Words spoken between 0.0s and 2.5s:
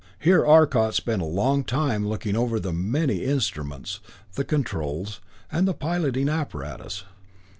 Here Arcot spent a long time looking